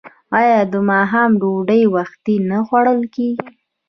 [0.39, 3.49] آیا د ماښام ډوډۍ وختي نه خوړل کیږي؟